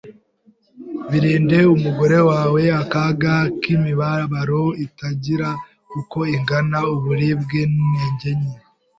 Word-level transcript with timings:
birinde 1.09 1.59
umugore 1.75 2.17
wawe 2.29 2.61
akaga 2.81 3.33
k’imibabaro 3.61 4.61
itagira 4.85 5.49
uko 5.99 6.19
ingana, 6.35 6.79
uburibwe 6.95 7.59
n’intege 7.73 8.29
nke… 8.39 8.53